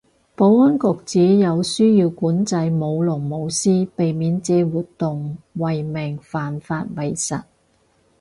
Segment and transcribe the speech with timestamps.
[0.35, 7.43] 保安局指有需要管制舞龍舞獅，避免借活動為名犯法為實